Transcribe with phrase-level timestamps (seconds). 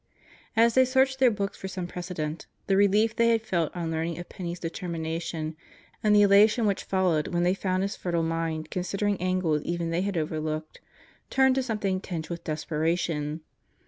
[0.55, 4.17] As they searched their books for some precedent, the relief they had felt on learning
[4.17, 5.55] of Penney's determination,
[6.01, 10.01] and the elation which followed when they found his fertile mind considering angles even they
[10.01, 10.81] had overlooked,
[11.29, 13.41] turned to something tinged with desperation.